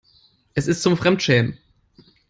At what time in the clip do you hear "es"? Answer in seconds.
0.55-0.65